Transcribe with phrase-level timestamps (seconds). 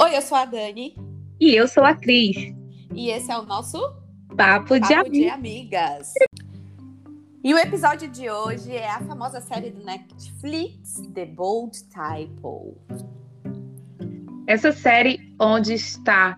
[0.00, 0.94] Oi, eu sou a Dani.
[1.40, 2.54] E eu sou a Cris.
[2.94, 3.80] E esse é o nosso
[4.36, 6.12] Papo, de, Papo de Amigas.
[7.42, 12.76] E o episódio de hoje é a famosa série do Netflix, The Bold Type.
[14.46, 16.36] Essa série onde está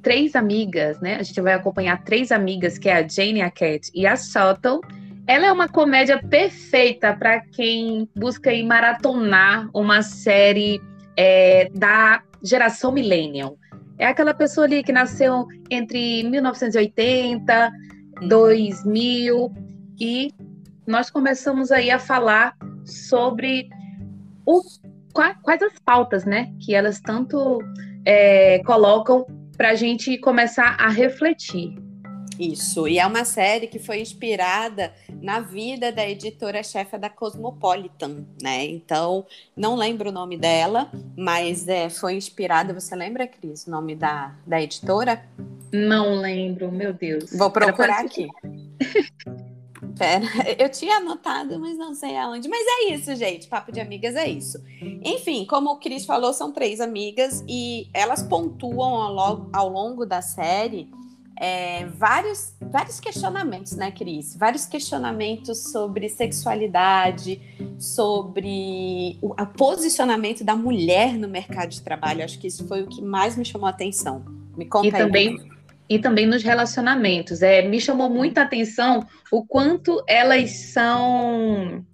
[0.00, 1.16] três amigas, né?
[1.16, 4.80] A gente vai acompanhar três amigas, que é a Jane, a Cat e a Sutton.
[5.26, 10.80] Ela é uma comédia perfeita para quem busca ir maratonar uma série
[11.16, 13.56] é, da geração millennial.
[13.98, 17.72] É aquela pessoa ali que nasceu entre 1980,
[18.28, 19.52] 2000
[20.00, 20.32] e
[20.86, 23.68] nós começamos aí a falar sobre
[24.44, 24.60] o,
[25.42, 27.60] quais as pautas, né, que elas tanto
[28.04, 29.24] é, colocam
[29.56, 31.81] para a gente começar a refletir.
[32.42, 38.64] Isso, e é uma série que foi inspirada na vida da editora-chefe da Cosmopolitan, né?
[38.64, 39.24] Então,
[39.56, 42.74] não lembro o nome dela, mas é, foi inspirada.
[42.74, 45.24] Você lembra, Cris, o nome da, da editora?
[45.72, 47.30] Não lembro, meu Deus.
[47.32, 48.26] Vou procurar aqui.
[49.96, 50.26] Pera,
[50.58, 52.48] eu tinha anotado, mas não sei aonde.
[52.48, 53.46] Mas é isso, gente.
[53.46, 54.58] Papo de amigas é isso.
[55.04, 60.20] Enfim, como o Cris falou, são três amigas e elas pontuam ao, ao longo da
[60.20, 60.90] série
[61.38, 64.36] é, vários, vários questionamentos, né, Cris?
[64.36, 67.40] Vários questionamentos sobre sexualidade,
[67.78, 72.24] sobre o, o, posicionamento da mulher no mercado de trabalho.
[72.24, 74.24] Acho que isso foi o que mais me chamou a atenção.
[74.56, 75.02] Me conta e aí.
[75.02, 75.38] Também,
[75.88, 77.42] e também nos relacionamentos.
[77.42, 81.84] É, me chamou muita atenção o quanto elas são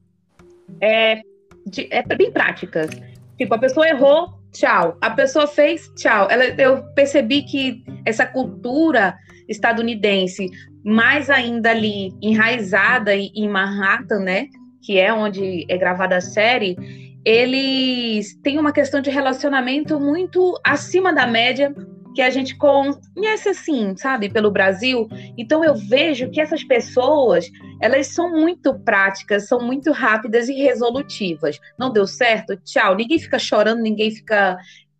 [0.81, 1.23] é,
[1.67, 2.91] de, é bem práticas.
[3.37, 4.97] Tipo, a pessoa errou, tchau.
[5.01, 6.29] A pessoa fez, tchau.
[6.31, 9.17] Ela, eu percebi que essa cultura
[9.49, 10.49] estadunidense,
[10.85, 14.47] mais ainda ali enraizada em Manhattan, né,
[14.83, 16.77] que é onde é gravada a série,
[17.25, 21.75] eles têm uma questão de relacionamento muito acima da média
[22.15, 25.09] que a gente conhece assim, sabe, pelo Brasil.
[25.37, 27.49] Então eu vejo que essas pessoas,
[27.81, 31.61] elas são muito práticas, são muito rápidas e resolutivas.
[31.79, 32.57] Não deu certo?
[32.57, 32.97] Tchau.
[32.97, 34.59] Ninguém fica chorando, ninguém fica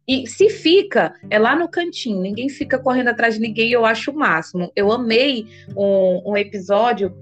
[0.09, 4.11] e se fica, é lá no cantinho, ninguém fica correndo atrás de ninguém, eu acho
[4.11, 4.73] o máximo.
[4.75, 5.47] Eu amei
[5.77, 7.15] um, um episódio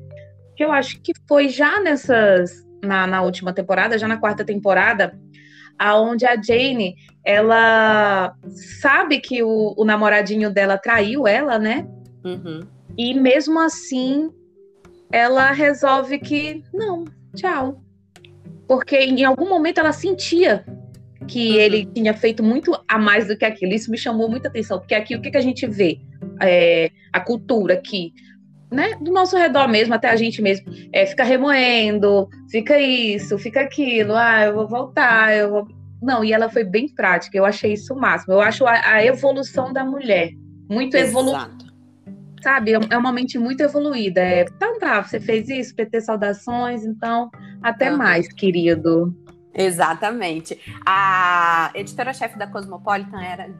[0.54, 2.64] que eu acho que foi já nessas.
[2.84, 5.18] Na, na última temporada, já na quarta temporada,
[5.76, 6.94] aonde a Jane
[7.24, 8.36] ela
[8.80, 11.88] sabe que o, o namoradinho dela traiu ela, né?
[12.22, 12.60] Uhum.
[12.96, 14.30] E mesmo assim,
[15.10, 17.82] ela resolve que não, tchau.
[18.68, 20.64] Porque em algum momento ela sentia
[21.26, 21.60] que uhum.
[21.60, 23.72] ele tinha feito muito a mais do que aquilo.
[23.72, 25.98] Isso me chamou muita atenção, porque aqui o que, que a gente vê?
[26.40, 28.12] É, a cultura aqui,
[28.70, 28.96] né?
[29.00, 34.14] Do nosso redor mesmo, até a gente mesmo, é, fica remoendo, fica isso, fica aquilo,
[34.14, 35.68] ah, eu vou voltar, eu vou.
[36.02, 38.34] Não, e ela foi bem prática, eu achei isso o máximo.
[38.34, 40.30] Eu acho a, a evolução da mulher
[40.68, 41.66] muito evoluída.
[42.42, 44.20] Sabe, é, é uma mente muito evoluída.
[44.20, 47.30] É, então tá, você fez isso, PT saudações, então
[47.62, 47.96] até uhum.
[47.96, 49.14] mais, querido.
[49.56, 50.60] Exatamente.
[50.84, 53.50] A editora-chefe da Cosmopolitan era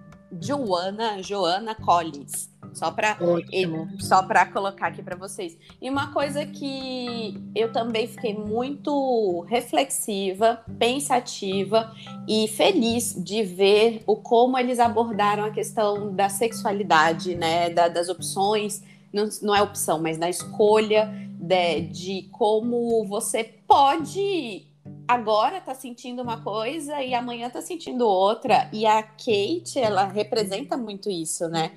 [0.40, 2.54] Joana, Joana Collins.
[2.74, 3.16] Só para
[4.00, 5.56] só para colocar aqui para vocês.
[5.80, 11.90] E uma coisa que eu também fiquei muito reflexiva, pensativa
[12.28, 18.10] e feliz de ver o como eles abordaram a questão da sexualidade, né, da, das
[18.10, 24.66] opções, não, não é opção, mas da escolha de, de como você pode
[25.06, 28.68] agora tá sentindo uma coisa e amanhã tá sentindo outra.
[28.72, 31.72] E a Kate, ela representa muito isso, né?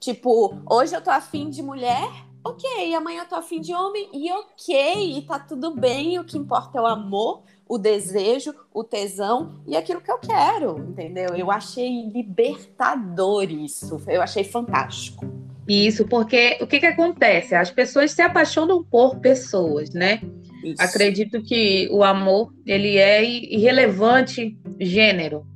[0.00, 2.08] Tipo, hoje eu tô afim de mulher,
[2.44, 2.94] ok.
[2.94, 5.18] Amanhã eu tô afim de homem, e ok.
[5.18, 6.18] E tá tudo bem.
[6.18, 10.78] O que importa é o amor, o desejo, o tesão e aquilo que eu quero,
[10.78, 11.34] entendeu?
[11.34, 14.00] Eu achei libertador isso.
[14.06, 15.24] Eu achei fantástico.
[15.68, 17.54] Isso, porque o que, que acontece?
[17.54, 20.20] As pessoas se apaixonam por pessoas, né?
[20.66, 20.82] Isso.
[20.82, 25.46] Acredito que o amor ele é irrelevante gênero,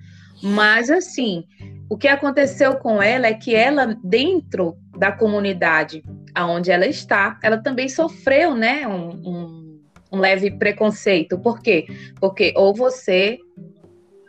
[0.40, 1.44] mas assim,
[1.88, 7.58] o que aconteceu com ela é que ela dentro da comunidade aonde ela está, ela
[7.58, 9.80] também sofreu, né, um, um,
[10.12, 11.36] um leve preconceito.
[11.36, 11.86] Por quê?
[12.20, 13.38] Porque ou você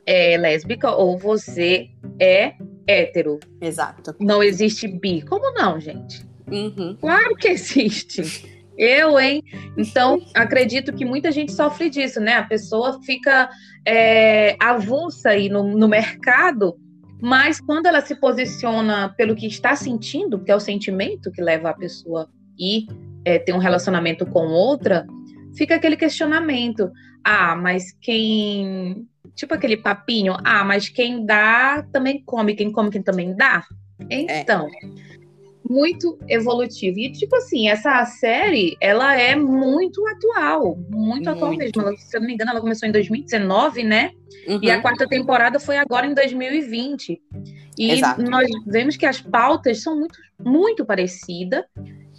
[0.05, 1.89] é lésbica ou você
[2.19, 2.55] é
[2.87, 3.39] hétero.
[3.61, 4.15] Exato.
[4.19, 5.21] Não existe bi.
[5.21, 6.25] Como não, gente?
[6.51, 6.97] Uhum.
[6.99, 8.60] Claro que existe.
[8.81, 9.43] Eu, hein?
[9.77, 12.33] Então, acredito que muita gente sofre disso, né?
[12.33, 13.47] A pessoa fica
[13.85, 16.75] é, avulsa aí no, no mercado,
[17.21, 21.69] mas quando ela se posiciona pelo que está sentindo, que é o sentimento que leva
[21.69, 22.87] a pessoa a ir
[23.23, 25.05] é, ter um relacionamento com outra,
[25.55, 26.91] fica aquele questionamento.
[27.23, 33.03] Ah, mas quem tipo aquele papinho, ah, mas quem dá também come, quem come quem
[33.03, 33.63] também dá.
[34.09, 35.10] Então, é
[35.71, 36.99] muito evolutivo.
[36.99, 40.75] E, tipo assim, essa série, ela é muito atual.
[40.75, 41.29] Muito, muito.
[41.29, 41.81] atual mesmo.
[41.81, 44.11] Ela, se eu não me engano, ela começou em 2019, né?
[44.47, 44.59] Uhum.
[44.61, 44.81] E a uhum.
[44.81, 47.21] quarta temporada foi agora em 2020.
[47.77, 48.21] E Exato.
[48.23, 51.63] nós vemos que as pautas são muito, muito parecidas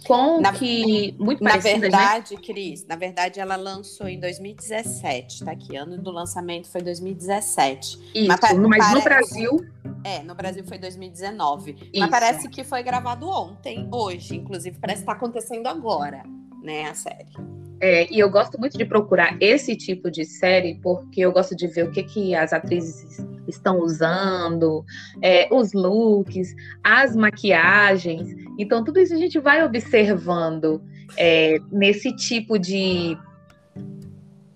[0.05, 1.59] com na, que muito na né?
[1.59, 2.41] verdade, né?
[2.43, 7.99] Cris, na verdade ela lançou em 2017, tá aqui, ano do lançamento foi 2017.
[8.13, 9.65] Isso, mas, mas parece, no Brasil
[10.03, 11.71] é, no Brasil foi 2019.
[11.71, 11.89] Isso.
[11.97, 16.23] Mas parece que foi gravado ontem, hoje, inclusive parece que tá acontecendo agora,
[16.61, 17.31] né, a série.
[17.79, 21.67] É, e eu gosto muito de procurar esse tipo de série porque eu gosto de
[21.67, 24.85] ver o que, que as atrizes estão usando,
[25.21, 28.35] é, os looks, as maquiagens.
[28.57, 30.81] Então, tudo isso a gente vai observando
[31.17, 33.17] é, nesse tipo de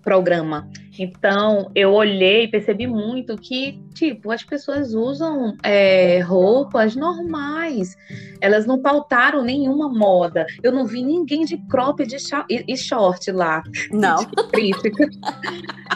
[0.02, 0.66] programa.
[0.98, 7.96] Então, eu olhei e percebi muito que, tipo, as pessoas usam é, roupas normais.
[8.40, 10.46] Elas não pautaram nenhuma moda.
[10.62, 12.16] Eu não vi ninguém de crop de
[12.48, 13.62] e short lá.
[13.92, 14.24] Não.
[14.52, 15.08] Crítica.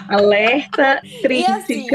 [0.09, 1.57] Alerta, crítica.
[1.57, 1.87] Assim,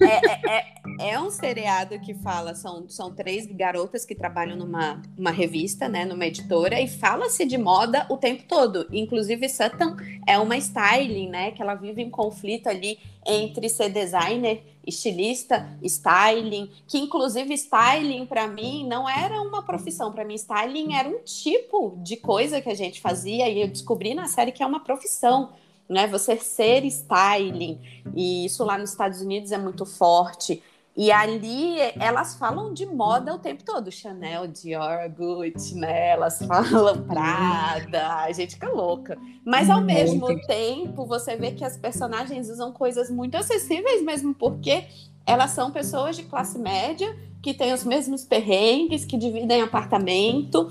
[0.00, 5.30] é, é, é, um seriado que fala, são, são três garotas que trabalham numa uma
[5.30, 8.86] revista, né, numa editora, e fala-se de moda o tempo todo.
[8.92, 9.96] Inclusive, Sutton
[10.26, 16.68] é uma styling, né, que ela vive em conflito ali entre ser designer, estilista, styling,
[16.88, 21.96] que inclusive styling para mim não era uma profissão, para mim styling era um tipo
[22.02, 25.50] de coisa que a gente fazia e eu descobri na série que é uma profissão.
[25.88, 27.78] Né, você ser styling,
[28.16, 30.62] e isso lá nos Estados Unidos é muito forte.
[30.94, 36.10] E ali elas falam de moda o tempo todo, Chanel, Dior, Gucci, né?
[36.10, 39.16] Elas falam Prada, a gente fica louca.
[39.44, 44.84] Mas ao mesmo tempo, você vê que as personagens usam coisas muito acessíveis mesmo porque
[45.24, 50.70] elas são pessoas de classe média que têm os mesmos perrengues, que dividem apartamento,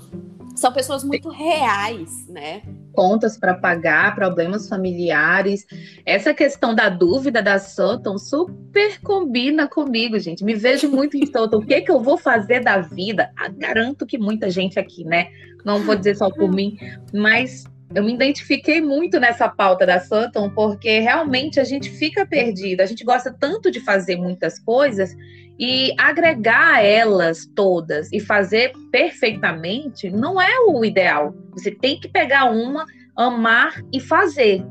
[0.54, 2.62] são pessoas muito reais, né?
[2.92, 5.66] Contas para pagar, problemas familiares.
[6.04, 10.44] Essa questão da dúvida da Sutton super combina comigo, gente.
[10.44, 11.56] Me vejo muito em Sutton.
[11.56, 13.30] O que, que eu vou fazer da vida?
[13.36, 15.28] Ah, garanto que muita gente aqui, né?
[15.64, 16.76] Não vou dizer só por mim,
[17.12, 22.80] mas eu me identifiquei muito nessa pauta da Sutton, porque realmente a gente fica perdido.
[22.80, 25.14] A gente gosta tanto de fazer muitas coisas
[25.58, 31.34] e agregar elas todas e fazer perfeitamente não é o ideal.
[31.52, 34.64] Você tem que pegar uma, amar e fazer.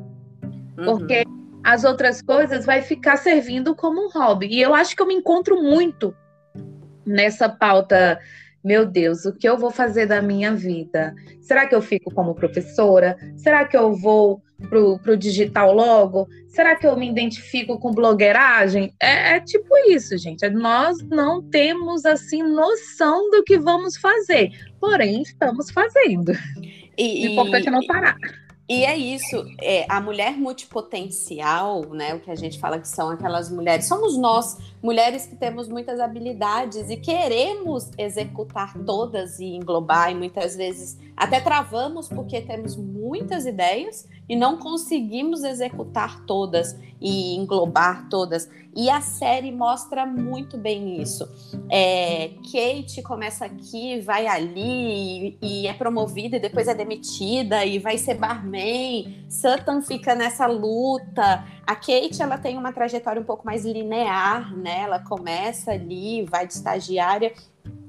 [0.77, 0.85] Uhum.
[0.85, 1.23] Porque
[1.63, 4.47] as outras coisas vai ficar servindo como um hobby.
[4.47, 6.15] E eu acho que eu me encontro muito
[7.05, 8.19] nessa pauta
[8.63, 11.15] meu Deus, o que eu vou fazer da minha vida?
[11.41, 13.17] Será que eu fico como professora?
[13.35, 16.27] Será que eu vou pro, pro digital logo?
[16.47, 18.93] Será que eu me identifico com blogueiragem?
[19.01, 20.47] É, é tipo isso, gente.
[20.49, 26.31] Nós não temos assim noção do que vamos fazer, porém estamos fazendo.
[26.97, 28.17] E, o importante é não parar.
[28.71, 32.13] E é isso, é, a mulher multipotencial, né?
[32.13, 35.99] O que a gente fala que são aquelas mulheres, somos nós, mulheres que temos muitas
[35.99, 42.77] habilidades e queremos executar todas e englobar, e muitas vezes até travamos porque temos
[43.11, 48.49] muitas ideias e não conseguimos executar todas e englobar todas.
[48.73, 51.27] E a série mostra muito bem isso.
[51.69, 57.79] É, Kate começa aqui, vai ali e, e, é promovida e depois é demitida e
[57.79, 59.25] vai ser barman.
[59.29, 61.43] Sutton fica nessa luta.
[61.67, 64.83] A Kate ela tem uma trajetória um pouco mais linear, né?
[64.83, 67.33] Ela começa ali, vai de estagiária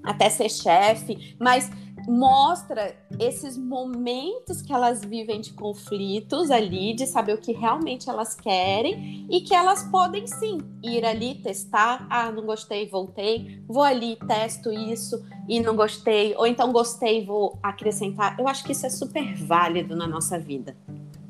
[0.03, 1.71] até ser chefe, mas
[2.07, 8.35] mostra esses momentos que elas vivem de conflitos ali, de saber o que realmente elas
[8.35, 12.07] querem e que elas podem sim ir ali testar.
[12.11, 13.61] Ah, não gostei, voltei.
[13.67, 16.35] Vou ali, testo isso e não gostei.
[16.37, 18.39] Ou então gostei, vou acrescentar.
[18.39, 20.77] Eu acho que isso é super válido na nossa vida.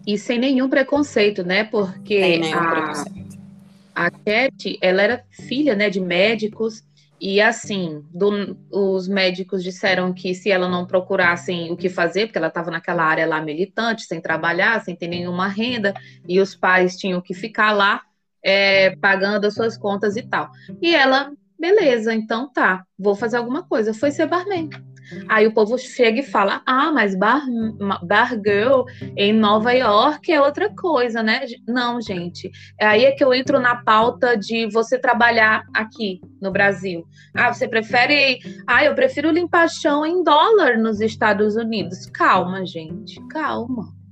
[0.06, 1.64] E sem nenhum preconceito, né?
[1.64, 2.40] Porque
[3.94, 6.82] a, a Cat, ela era filha né, de médicos
[7.24, 12.36] e assim, do, os médicos disseram que se ela não procurasse o que fazer, porque
[12.36, 15.94] ela estava naquela área lá militante, sem trabalhar, sem ter nenhuma renda,
[16.26, 18.02] e os pais tinham que ficar lá
[18.42, 20.50] é, pagando as suas contas e tal.
[20.82, 23.94] E ela, beleza, então tá, vou fazer alguma coisa.
[23.94, 24.68] Foi ser barman.
[25.28, 27.42] Aí o povo chega e fala: ah, mas bar,
[28.02, 28.84] bar girl
[29.16, 31.44] em Nova York é outra coisa, né?
[31.66, 32.50] Não, gente.
[32.80, 37.04] Aí é que eu entro na pauta de você trabalhar aqui no Brasil.
[37.34, 38.40] Ah, você prefere.
[38.66, 42.06] Ah, eu prefiro limpar chão em dólar nos Estados Unidos.
[42.06, 44.02] Calma, gente, calma.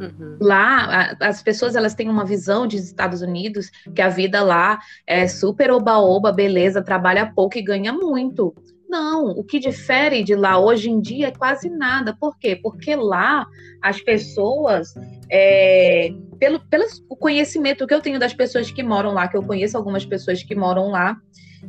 [0.00, 0.38] Uhum.
[0.40, 5.28] Lá, as pessoas elas têm uma visão de Estados Unidos que a vida lá é
[5.28, 8.54] super oba-oba, beleza, trabalha pouco e ganha muito.
[8.90, 12.12] Não, o que difere de lá hoje em dia é quase nada.
[12.18, 12.56] Por quê?
[12.56, 13.46] Porque lá
[13.80, 14.92] as pessoas,
[15.30, 16.84] é, pelo, pelo
[17.16, 20.56] conhecimento que eu tenho das pessoas que moram lá, que eu conheço algumas pessoas que
[20.56, 21.16] moram lá,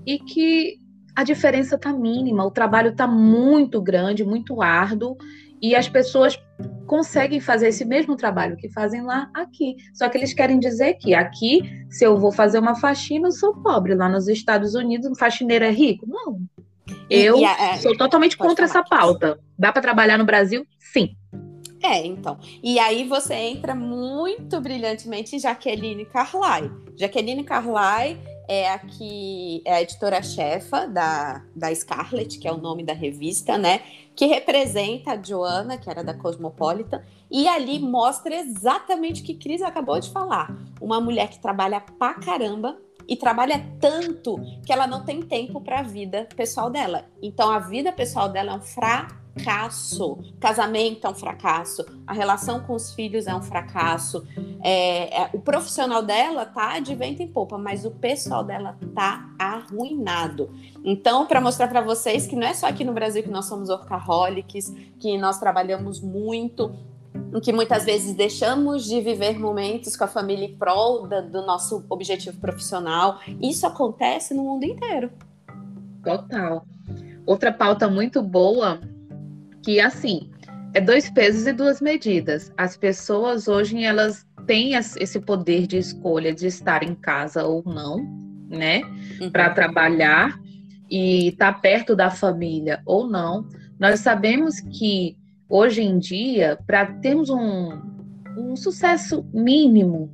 [0.04, 0.80] e que
[1.16, 5.16] a diferença está mínima, o trabalho está muito grande, muito árduo,
[5.62, 6.42] e as pessoas
[6.88, 9.76] conseguem fazer esse mesmo trabalho que fazem lá aqui.
[9.94, 13.54] Só que eles querem dizer que aqui, se eu vou fazer uma faxina, eu sou
[13.62, 13.94] pobre.
[13.94, 16.08] Lá nos Estados Unidos, um faxineiro é rico?
[16.08, 16.42] Não.
[17.10, 19.40] Eu e, e a, sou totalmente contra essa pauta.
[19.58, 20.66] Dá para trabalhar no Brasil?
[20.80, 21.16] Sim.
[21.84, 22.38] É, então.
[22.62, 26.72] E aí você entra muito brilhantemente em Jaqueline Carlai.
[26.96, 32.84] Jaqueline Carlai é a que é a editora-chefa da, da Scarlet, que é o nome
[32.84, 33.82] da revista, né?
[34.16, 39.62] Que representa a Joana, que era da Cosmopolitan, e ali mostra exatamente o que Cris
[39.62, 40.54] acabou de falar.
[40.82, 42.78] Uma mulher que trabalha pra caramba
[43.08, 47.06] e trabalha tanto que ela não tem tempo para a vida pessoal dela.
[47.22, 50.18] Então a vida pessoal dela é um fracasso.
[50.40, 51.86] Casamento é um fracasso.
[52.06, 54.26] A relação com os filhos é um fracasso.
[54.64, 59.30] É, é, o profissional dela tá de vento em popa, mas o pessoal dela tá
[59.40, 60.50] arruinado.
[60.84, 63.70] Então, para mostrar para vocês que não é só aqui no Brasil que nós somos
[63.70, 66.76] workaholics, que nós trabalhamos muito,
[67.40, 71.86] que muitas vezes deixamos de viver momentos com a família em prol da, do nosso
[71.90, 73.20] objetivo profissional.
[73.42, 75.12] Isso acontece no mundo inteiro.
[76.04, 76.66] Total.
[77.26, 78.82] Outra pauta muito boa
[79.64, 80.30] que assim
[80.74, 82.52] é dois pesos e duas medidas.
[82.58, 87.98] As pessoas hoje elas têm esse poder de escolha de estar em casa ou não,
[88.50, 88.82] né,
[89.22, 89.30] uhum.
[89.30, 90.40] para trabalhar
[90.90, 93.48] e estar tá perto da família ou não.
[93.80, 95.18] Nós sabemos que
[95.52, 97.78] hoje em dia, para termos um,
[98.38, 100.10] um sucesso mínimo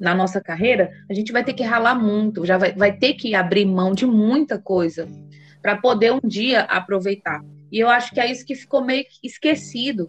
[0.00, 3.34] na nossa carreira, a gente vai ter que ralar muito, já vai, vai ter que
[3.34, 5.06] abrir mão de muita coisa
[5.60, 7.44] para poder um dia aproveitar.
[7.70, 10.08] E eu acho que é isso que ficou meio esquecido,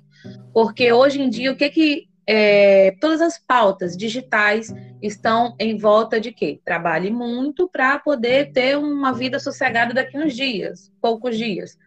[0.54, 6.22] porque hoje em dia o que que é, todas as pautas digitais estão em volta
[6.22, 6.62] de quê?
[6.64, 11.78] Trabalhe muito para poder ter uma vida sossegada daqui uns dias, poucos dias.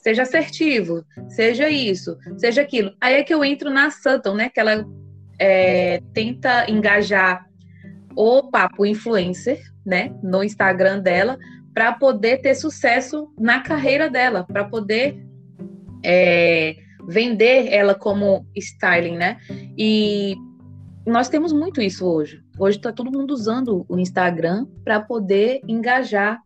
[0.00, 2.92] Seja assertivo, seja isso, seja aquilo.
[3.00, 4.48] Aí é que eu entro na Sutton, né?
[4.48, 4.86] Que ela
[5.38, 7.46] é, tenta engajar
[8.16, 10.14] o papo influencer, né?
[10.22, 11.38] No Instagram dela,
[11.74, 15.22] para poder ter sucesso na carreira dela, para poder
[16.02, 16.76] é,
[17.06, 19.36] vender ela como styling, né?
[19.76, 20.34] E
[21.06, 22.42] nós temos muito isso hoje.
[22.58, 26.40] Hoje está todo mundo usando o Instagram para poder engajar.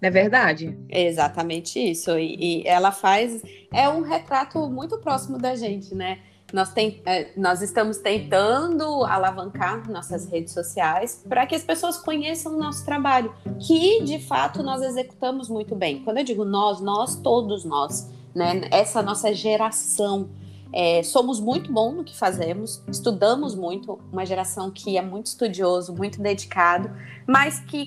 [0.00, 0.78] Não é verdade?
[0.88, 2.16] É exatamente isso.
[2.18, 3.42] E, e ela faz.
[3.72, 6.20] É um retrato muito próximo da gente, né?
[6.52, 12.54] Nós, tem, é, nós estamos tentando alavancar nossas redes sociais para que as pessoas conheçam
[12.54, 16.02] o nosso trabalho, que de fato nós executamos muito bem.
[16.02, 18.62] Quando eu digo nós, nós, todos nós, né?
[18.70, 20.30] Essa nossa geração.
[20.70, 25.94] É, somos muito bons no que fazemos, estudamos muito, uma geração que é muito estudioso,
[25.94, 26.90] muito dedicado,
[27.26, 27.86] mas que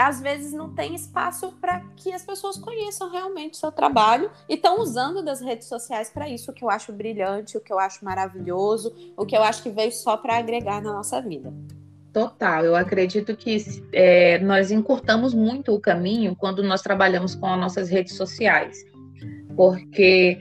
[0.00, 4.54] às vezes não tem espaço para que as pessoas conheçam realmente o seu trabalho e
[4.54, 7.78] estão usando das redes sociais para isso, o que eu acho brilhante, o que eu
[7.78, 11.52] acho maravilhoso, o que eu acho que veio só para agregar na nossa vida.
[12.12, 13.56] Total, eu acredito que
[13.92, 18.84] é, nós encurtamos muito o caminho quando nós trabalhamos com as nossas redes sociais,
[19.54, 20.40] porque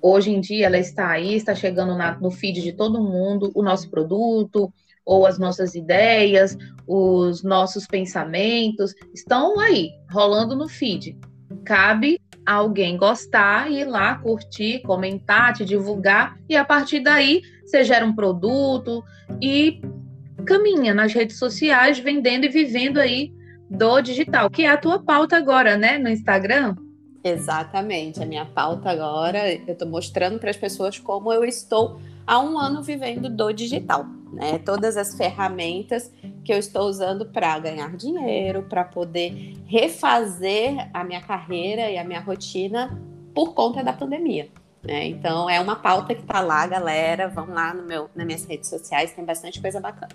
[0.00, 3.62] hoje em dia ela está aí, está chegando na, no feed de todo mundo o
[3.62, 4.72] nosso produto,
[5.06, 11.16] ou as nossas ideias, os nossos pensamentos estão aí, rolando no feed.
[11.64, 17.84] Cabe a alguém gostar, ir lá, curtir, comentar, te divulgar, e a partir daí você
[17.84, 19.02] gera um produto
[19.40, 19.80] e
[20.44, 23.32] caminha nas redes sociais, vendendo e vivendo aí
[23.70, 26.76] do digital, que é a tua pauta agora, né, no Instagram.
[27.24, 32.38] Exatamente, a minha pauta agora, eu estou mostrando para as pessoas como eu estou há
[32.38, 34.58] um ano vivendo do digital né?
[34.58, 36.12] Todas as ferramentas
[36.44, 42.04] que eu estou usando para ganhar dinheiro, para poder refazer a minha carreira e a
[42.04, 43.00] minha rotina
[43.34, 44.48] por conta da pandemia.
[44.86, 45.06] Né?
[45.06, 47.28] Então é uma pauta que está lá, galera.
[47.28, 50.12] Vão lá no meu, nas minhas redes sociais, tem bastante coisa bacana.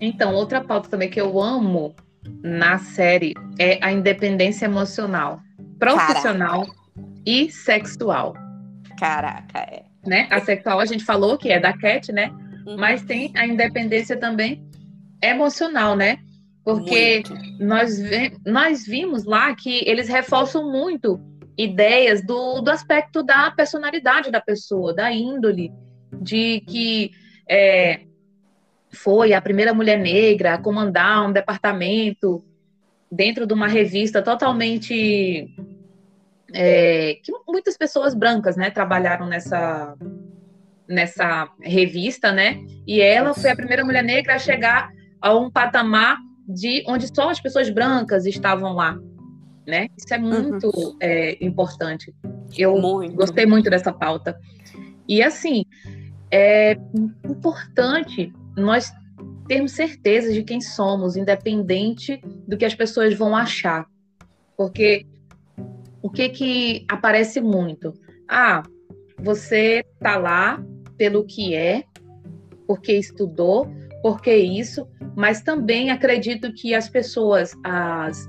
[0.00, 1.94] Então, outra pauta também que eu amo
[2.42, 5.40] na série é a independência emocional,
[5.78, 6.78] profissional Caraca.
[7.26, 8.34] e sexual.
[8.98, 9.82] Caraca, é.
[10.06, 10.26] Né?
[10.30, 12.32] A sexual a gente falou que é da Cat, né?
[12.68, 12.76] Uhum.
[12.76, 14.62] mas tem a independência também
[15.22, 16.18] emocional, né?
[16.62, 17.22] Porque
[17.58, 17.98] nós,
[18.44, 21.18] nós vimos lá que eles reforçam muito
[21.56, 25.72] ideias do, do aspecto da personalidade da pessoa, da índole.
[26.20, 27.10] de que
[27.48, 28.00] é,
[28.92, 32.44] foi a primeira mulher negra a comandar um departamento
[33.10, 35.48] dentro de uma revista totalmente
[36.52, 39.96] é, que muitas pessoas brancas, né, trabalharam nessa
[40.88, 42.64] nessa revista, né?
[42.86, 44.90] E ela foi a primeira mulher negra a chegar
[45.20, 46.18] a um patamar
[46.48, 48.98] de onde só as pessoas brancas estavam lá,
[49.66, 49.88] né?
[49.96, 50.96] Isso é muito uhum.
[51.00, 52.14] é, importante.
[52.56, 53.14] Eu muito.
[53.14, 54.38] gostei muito dessa pauta.
[55.06, 55.64] E assim,
[56.30, 56.78] é
[57.24, 58.90] importante nós
[59.46, 63.86] termos certeza de quem somos, independente do que as pessoas vão achar.
[64.56, 65.06] Porque
[66.02, 67.92] o que que aparece muito?
[68.28, 68.62] Ah,
[69.18, 70.62] você tá lá
[70.98, 71.84] pelo que é,
[72.66, 73.66] porque estudou,
[74.02, 74.86] porque isso,
[75.16, 78.28] mas também acredito que as pessoas, as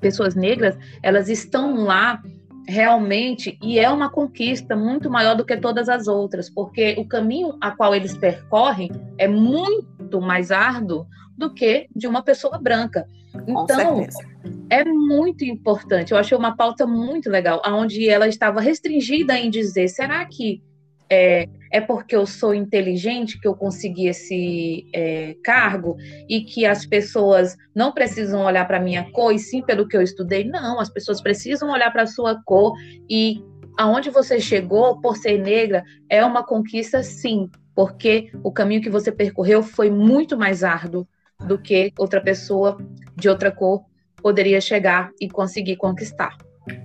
[0.00, 2.20] pessoas negras, elas estão lá
[2.66, 7.56] realmente e é uma conquista muito maior do que todas as outras, porque o caminho
[7.60, 13.06] a qual eles percorrem é muito mais árduo do que de uma pessoa branca.
[13.46, 14.04] Então,
[14.68, 16.12] é muito importante.
[16.12, 20.62] Eu achei uma pauta muito legal, onde ela estava restringida em dizer: será que
[21.10, 25.96] é, é porque eu sou inteligente que eu consegui esse é, cargo
[26.28, 30.02] e que as pessoas não precisam olhar para minha cor e sim pelo que eu
[30.02, 30.44] estudei.
[30.44, 32.74] Não, as pessoas precisam olhar para a sua cor
[33.08, 33.42] e
[33.78, 39.12] aonde você chegou por ser negra é uma conquista, sim, porque o caminho que você
[39.12, 41.06] percorreu foi muito mais árduo
[41.46, 42.76] do que outra pessoa
[43.16, 43.84] de outra cor
[44.16, 46.36] poderia chegar e conseguir conquistar.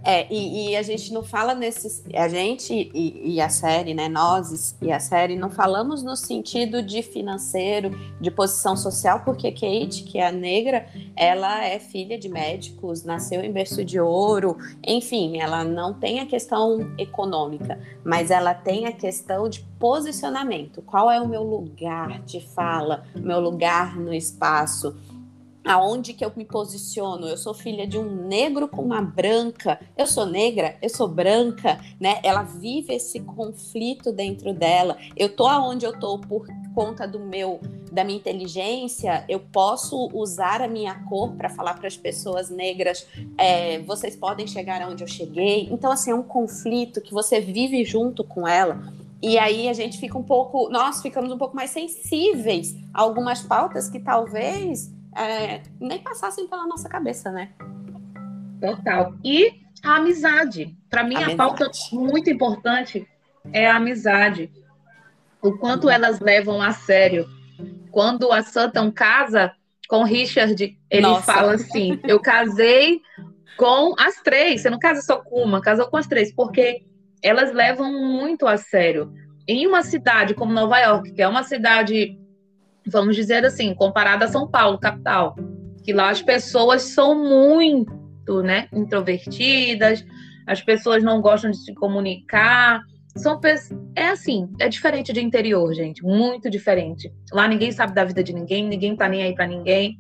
[0.04, 2.04] É, e, e, a gente não fala nesses.
[2.13, 4.10] A gente e, e, a série, né?
[4.10, 10.04] Nós e a série não falamos no sentido de financeiro, de posição social, porque Kate,
[10.04, 10.86] que é a negra,
[11.16, 16.25] ela é filha de médicos, nasceu em berço de ouro, enfim, ela não tem a
[16.25, 20.82] questão econômica, mas ela tem a questão de posicionamento.
[20.82, 24.96] Qual é o meu lugar de fala, meu lugar no espaço?
[25.65, 27.27] Aonde que eu me posiciono?
[27.27, 29.79] Eu sou filha de um negro com uma branca.
[29.98, 32.20] Eu sou negra, eu sou branca, né?
[32.24, 34.98] Ela vive esse conflito dentro dela.
[35.16, 37.59] Eu tô aonde eu tô por conta do meu
[37.92, 39.24] da minha inteligência.
[39.29, 43.07] Eu posso usar a minha cor para falar para as pessoas negras.
[43.38, 45.70] É, vocês podem chegar aonde eu cheguei.
[45.72, 48.81] Então assim é um conflito que você vive junto com ela.
[49.22, 53.42] E aí a gente fica um pouco, nós ficamos um pouco mais sensíveis a algumas
[53.42, 57.52] pautas que talvez é, nem passassem pela nossa cabeça, né?
[58.60, 59.14] Total.
[59.24, 60.76] E a amizade.
[60.90, 61.34] Para mim, amizade.
[61.34, 63.08] a pauta muito importante
[63.52, 64.52] é a amizade.
[65.42, 67.28] O quanto elas levam a sério.
[67.92, 69.54] Quando a Sutton casa
[69.88, 71.34] com Richard, ele Nossa.
[71.34, 73.02] fala assim: Eu casei
[73.58, 74.62] com as três.
[74.62, 76.86] Você não casa só com uma, casou com as três, porque
[77.22, 79.14] elas levam muito a sério.
[79.48, 82.18] Em uma cidade como Nova York, que é uma cidade
[82.89, 85.35] vamos dizer assim, comparada a São Paulo, capital,
[85.83, 90.05] que lá as pessoas são muito, né, introvertidas,
[90.48, 92.81] as pessoas não gostam de se comunicar,
[93.15, 93.39] são
[93.96, 97.13] é assim, é diferente de interior, gente, muito diferente.
[97.31, 100.00] Lá ninguém sabe da vida de ninguém, ninguém tá nem aí para ninguém.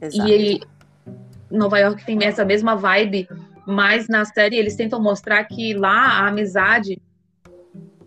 [0.00, 0.28] Exato.
[0.28, 0.60] E
[1.50, 3.28] Nova York tem essa mesma vibe,
[3.66, 7.00] mas na série eles tentam mostrar que lá a amizade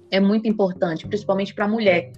[0.10, 2.14] é muito importante, principalmente para a mulher.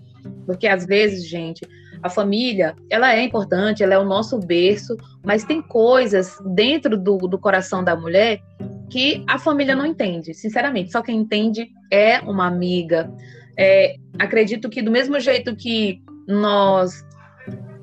[0.46, 1.68] Porque às vezes, gente,
[2.02, 7.18] a família, ela é importante, ela é o nosso berço, mas tem coisas dentro do,
[7.18, 8.42] do coração da mulher
[8.90, 10.92] que a família não entende, sinceramente.
[10.92, 13.12] Só quem entende é uma amiga.
[13.58, 17.06] É, acredito que do mesmo jeito que nós,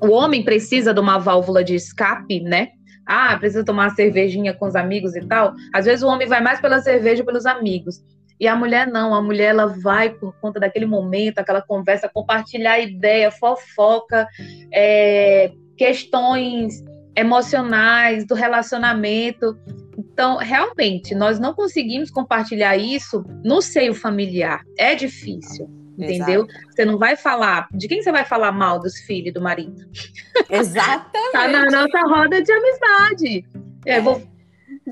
[0.01, 2.69] o homem precisa de uma válvula de escape, né?
[3.05, 5.53] Ah, precisa tomar uma cervejinha com os amigos e tal.
[5.73, 8.03] Às vezes o homem vai mais pela cerveja pelos amigos.
[8.39, 12.79] E a mulher não, a mulher ela vai por conta daquele momento, aquela conversa, compartilhar
[12.79, 14.27] ideia, fofoca,
[14.71, 16.83] é, questões
[17.15, 19.57] emocionais do relacionamento.
[19.97, 24.61] Então, realmente, nós não conseguimos compartilhar isso no seio familiar.
[24.77, 26.45] É difícil, entendeu?
[26.45, 26.71] Exato.
[26.71, 27.67] Você não vai falar.
[27.71, 29.83] De quem você vai falar mal dos filhos do marido?
[30.47, 31.31] Exatamente.
[31.31, 33.45] tá na nossa roda de amizade.
[33.83, 33.99] É.
[33.99, 34.21] Vou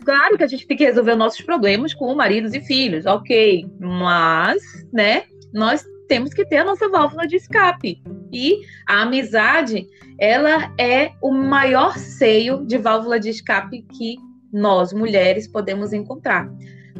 [0.05, 3.65] Claro que a gente tem que resolver nossos problemas com maridos e filhos, ok.
[3.79, 4.61] Mas,
[4.93, 8.01] né, nós temos que ter a nossa válvula de escape.
[8.31, 9.87] E a amizade,
[10.19, 14.17] ela é o maior seio de válvula de escape que
[14.53, 16.47] nós, mulheres, podemos encontrar.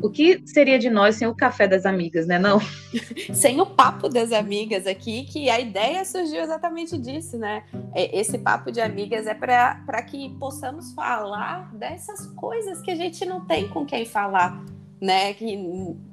[0.02, 2.38] O que seria de nós sem o café das amigas, né?
[2.38, 2.60] Não?
[3.34, 7.64] sem o papo das amigas aqui, que a ideia surgiu exatamente disso, né?
[7.96, 13.46] Esse papo de amigas é para que possamos falar dessas coisas que a gente não
[13.46, 14.64] tem com quem falar.
[15.02, 15.34] né?
[15.34, 15.58] Que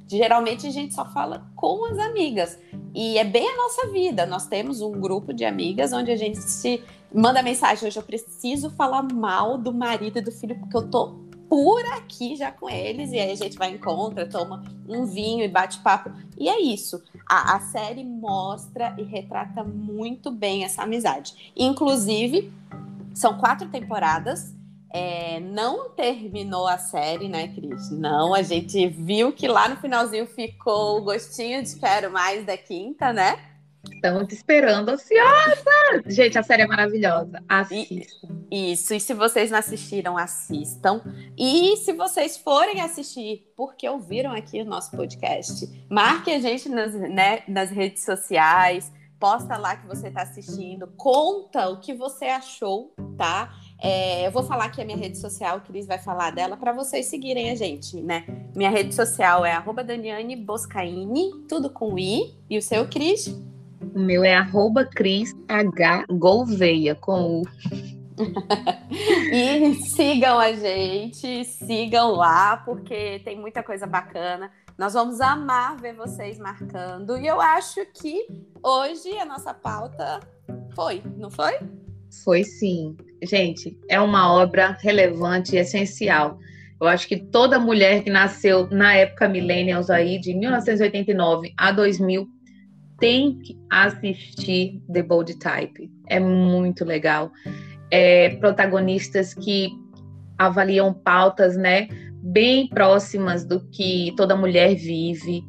[0.08, 2.58] geralmente a gente só fala com as amigas.
[2.94, 4.26] E é bem a nossa vida.
[4.26, 7.88] Nós temos um grupo de amigas onde a gente se manda mensagem.
[7.88, 11.21] Hoje eu preciso falar mal do marido e do filho, porque eu tô
[11.52, 13.12] por aqui já com eles.
[13.12, 16.10] E aí a gente vai encontra, toma um vinho e bate papo.
[16.38, 17.02] E é isso.
[17.28, 21.52] A, a série mostra e retrata muito bem essa amizade.
[21.54, 22.50] Inclusive,
[23.12, 24.54] são quatro temporadas.
[24.88, 27.90] É, não terminou a série, né, Cris?
[27.90, 32.56] Não, a gente viu que lá no finalzinho ficou o gostinho de quero mais da
[32.56, 33.38] quinta, né?
[33.90, 36.02] Estamos esperando ansiosa!
[36.06, 37.42] Gente, a série é maravilhosa.
[37.48, 38.28] Assistam.
[38.50, 41.02] Isso, e se vocês não assistiram, assistam.
[41.36, 46.94] E se vocês forem assistir, porque ouviram aqui o nosso podcast, marque a gente nas,
[46.94, 52.92] né, nas redes sociais, posta lá que você está assistindo, conta o que você achou,
[53.16, 53.52] tá?
[53.80, 56.72] É, eu vou falar aqui a minha rede social, o Cris vai falar dela, para
[56.72, 58.24] vocês seguirem a gente, né?
[58.54, 62.34] Minha rede social é arroba Daniane Boscaini, tudo com I.
[62.50, 63.32] E o seu, Cris?
[63.94, 67.42] O meu é arroba Cris H Gouveia, com U.
[69.32, 74.50] e sigam a gente, sigam lá, porque tem muita coisa bacana.
[74.78, 77.16] Nós vamos amar ver vocês marcando.
[77.18, 78.26] E eu acho que
[78.62, 80.20] hoje a nossa pauta
[80.74, 81.58] foi, não foi?
[82.24, 82.96] Foi sim.
[83.22, 86.38] Gente, é uma obra relevante e essencial.
[86.80, 92.26] Eu acho que toda mulher que nasceu na época millennials aí, de 1989 a 2000,
[93.02, 95.90] tem que assistir The Bold Type.
[96.06, 97.32] É muito legal.
[97.90, 99.70] É, protagonistas que
[100.38, 101.88] avaliam pautas, né,
[102.22, 105.44] bem próximas do que toda mulher vive.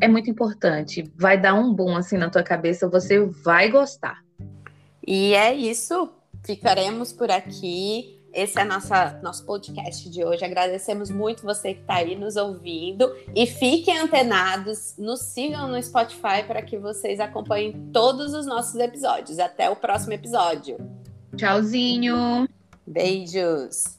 [0.00, 1.04] É muito importante.
[1.18, 4.24] Vai dar um boom assim na tua cabeça, você vai gostar.
[5.06, 6.10] E é isso.
[6.42, 8.13] Ficaremos por aqui.
[8.34, 10.44] Esse é nossa, nosso podcast de hoje.
[10.44, 13.14] Agradecemos muito você que está aí nos ouvindo.
[13.32, 19.38] E fiquem antenados, nos sigam no Spotify para que vocês acompanhem todos os nossos episódios.
[19.38, 20.78] Até o próximo episódio.
[21.36, 22.48] Tchauzinho.
[22.84, 23.98] Beijos.